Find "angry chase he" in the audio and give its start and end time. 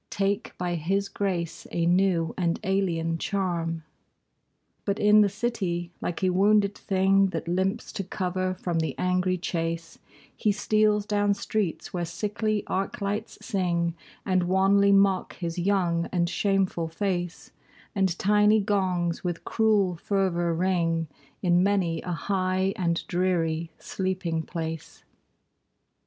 8.97-10.51